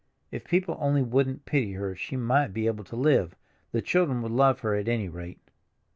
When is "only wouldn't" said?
0.79-1.45